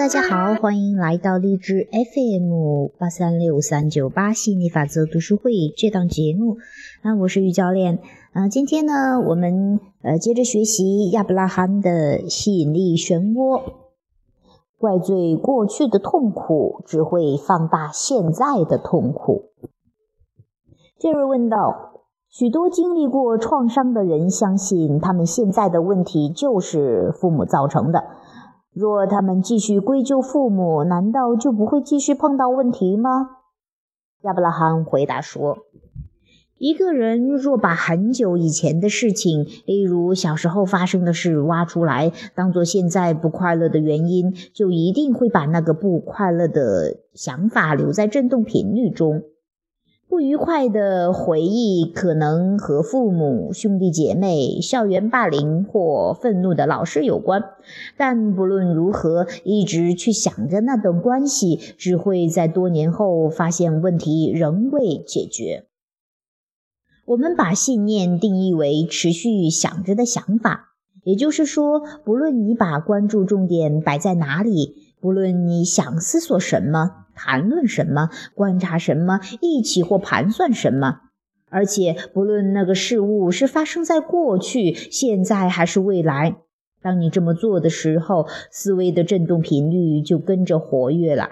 [0.00, 6.56] 大家好，欢迎来到荔枝 FM 八三六三九八吸引力法则读书会这档节目。
[7.02, 7.98] 那我是玉教练。
[8.32, 13.60] 啊，今天呢，我们呃接着学习亚伯拉罕的吸引力漩涡。
[14.78, 19.50] 怪罪过去的痛苦，只会放大现在的痛苦。
[20.98, 22.00] 杰瑞问道
[22.32, 28.02] ：“许多经历过创伤的人相信，他们现在的问题就是父母造成的。”
[28.72, 33.30] 若他们继续归咎父母，难道就不会继续碰到问题吗？
[34.22, 35.58] 亚伯拉罕回答说
[36.56, 49.22] ：“一个人若把很久以前的事情，例如小时候发生的事挖出来，当做现在不快乐的原因，就一定会把那个不快乐的想法留在振动频率中。”
[50.10, 57.44] 不愉快的回忆可能和父母、兄弟姐妹、校园霸凌或愤怒的老师有关，
[57.96, 65.66] 但不论如何，一直去想着那段关系，只会在多年后发现问题仍未解决。
[67.04, 70.70] 我们把信念定义为持续想着的想法，
[71.04, 77.06] 也就是说，不论你把关注重点摆在哪里，不论你想思索什么。
[77.22, 81.00] 谈论什么，观察什么，一起或盘算什么，
[81.50, 86.36] 而且不论那个事物是发生在过去、现在还是未来，
[86.80, 91.28] 当你这么做的时候，思维的振动频率就跟着活跃来。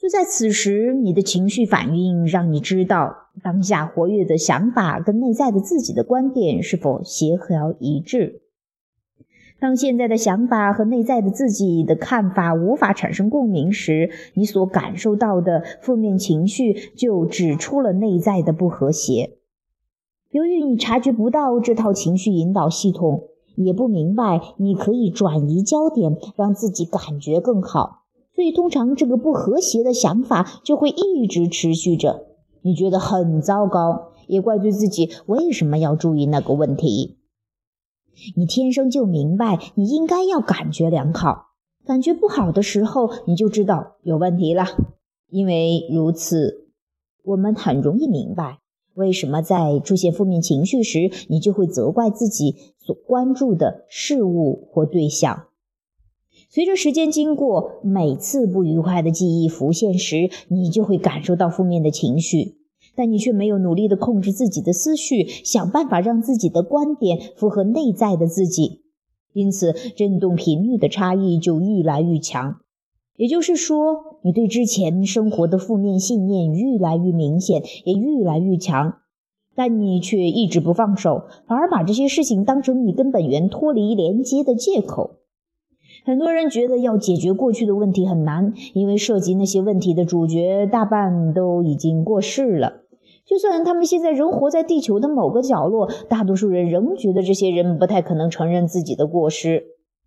[0.00, 8.40] 就在此时，你的情绪反应让你知道当下活跃的想法跟内在的自己的观点是否协调一致。
[9.60, 19.38] 当现在的想法和内在的自己的看法无法产生共鸣时，你所感受到的负面情绪就指出了内在的不和谐。
[20.30, 23.24] 由于你察觉不到这套情绪引导系统，
[23.56, 28.04] 也不明白你可以转移焦点，让自己感觉更好，
[28.36, 32.26] 所以通常这个不和谐的想法就会一直持续着。
[32.62, 37.17] 你觉得很糟糕，也怪罪自己为什么要注意那个问题。
[38.36, 41.48] 你天生就明白，你应该要感觉良好。
[41.84, 44.66] 感觉不好的时候，你就知道有问题了。
[45.30, 46.68] 因为如此，
[47.24, 48.58] 我们很容易明白
[48.94, 55.44] 为什么在出现负面情绪时，你就会责怪自己所关注的事物或对象。
[56.50, 62.57] 随着时间经过，每次不愉快的记忆浮现时，你就会感受到负面的情绪。
[62.98, 68.80] 但你却没有努力的控制自己的思绪，想办法让自己的观点符合内在的自己，
[69.32, 72.56] 因此振动频率的差异就愈来愈强。
[73.16, 78.94] 也就是说，你对之前生活的负面信念愈来愈明显，也愈来愈强，
[79.54, 85.18] 但你却一直不放手，反而把这些事情当成你跟本源脱离连接的借口。
[86.04, 92.87] 很多人觉得要解决过去的问题很难，因为涉及那些问题的主角大半都已经过世了。
[93.28, 99.64] 就算他们现在仍活在地球的某个角落，大多数人仍觉得这些人不太可能承认自己的过失。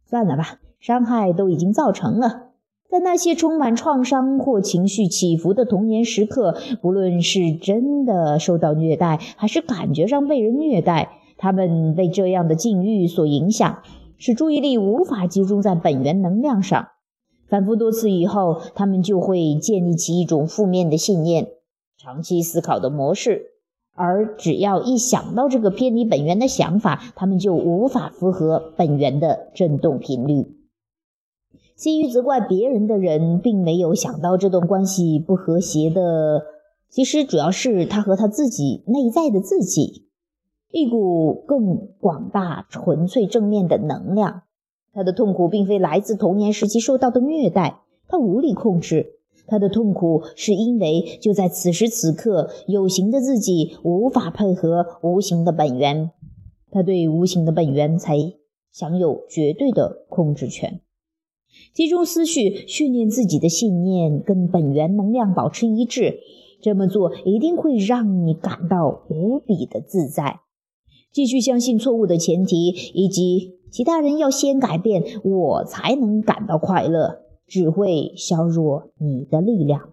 [0.09, 2.47] 算了吧，伤害都已经造成了。
[2.89, 13.77] 在那些充满创伤或情绪起伏的童年时刻，不论是真的受到虐待，还是感觉上被人虐待，他们被这样的境遇所影响，
[14.17, 16.87] 使注意力无法集中在本源能量上。
[17.47, 21.47] 反复多次以后，他们就会建立起一种负面的信念。
[22.03, 23.51] 长期思考的模式，
[23.93, 30.47] 而只要一想到这个偏离本源的想法，他们就无法符合本源的振动频率。
[31.75, 36.41] 基于责怪别人的人，并没有想到这段关系不和谐的，
[36.89, 40.07] 其实主要是他和他自己内在的自己，
[40.71, 44.41] 一股更广大、纯粹、正面的能量。
[44.91, 49.20] 他的痛苦并非来自童年时期受到的虐待，他无力控制。
[49.47, 56.11] 他的痛苦是因为就在此时此刻，有形的自己无法配合无形的本源，
[56.71, 58.15] 他对无形的本源才
[58.71, 60.81] 享有绝对的控制权。
[61.73, 66.19] 集中思绪，训练自己的信念，跟本源能量保持一致。
[66.61, 70.41] 这么做一定会让你感到无比的自在。
[71.11, 77.23] 继续相信错误的前提，以及其他人要先改变，我才能感到快乐。
[77.51, 79.89] 只会削弱你的力量。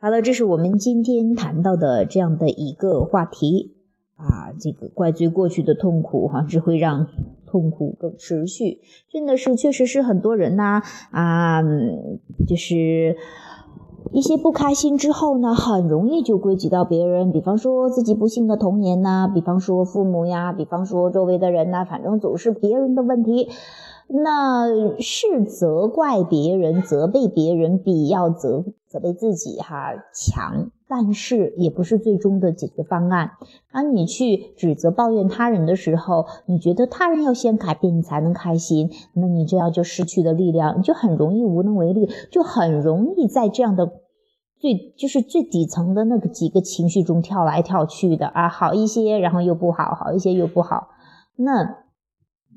[0.00, 3.76] 好了，这是我们今天谈到的这样的一个话题
[4.16, 7.08] 啊，这个怪罪过去的痛苦哈，只会让
[7.46, 8.80] 痛苦更持续。
[9.12, 10.80] 真的是，确实是很多人呐
[11.10, 11.60] 啊，
[12.48, 13.18] 就是
[14.12, 23.50] 一些不开心之后呢，很容易就归结到别人，比方说自己不幸的童年呐，比方说父母呀，比方说周围的人呐，反正总是别人的问题。
[24.12, 33.30] 那是责怪别人、责备别人比要责责备自己哈强，但是也不是最终的解决方案。
[33.72, 43.92] 当你去指责、抱怨他人的时候，你觉得他人要先改变，你才能开心，那你这样就失去了力量，你就很容易无能为力，就很容易在这样的
[44.58, 50.88] 最就是最底层的那个几个情绪中跳来跳去的啊，好一些，然后又不好，好一些又不好，
[51.36, 51.84] 那。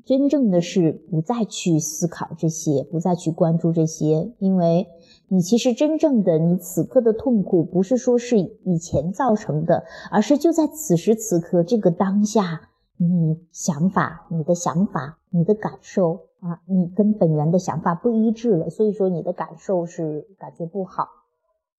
[0.04, 4.86] 真正的是不再去思考这些，不再去关注这些，因为
[5.28, 12.68] 你其实真正的你此刻的痛苦，不是说是以前造成的，而是就在此时此刻这个当下，
[12.98, 21.08] 你想法、你的想法、你的感受啊，你跟本源的想法不一致了，所以说你的感受是感觉不好。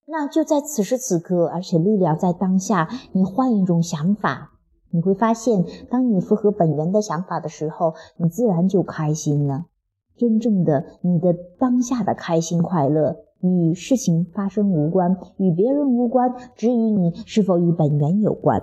[0.08, 4.54] 那就在此时此刻，而且力量在当下，你换一种想法。
[4.92, 9.66] 你会发现，当你符合本源的想法的时候，你自然就开心了。
[10.18, 18.62] 真正的你的当下的开心快乐，与事情发生无关，与别人无关，只与你是否与本源有关。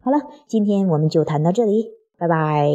[0.00, 2.70] 好了，今天我们就谈到这里，拜拜。